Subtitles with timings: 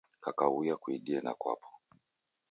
[0.23, 1.69] Kakaw'uya kuidie na kwapo.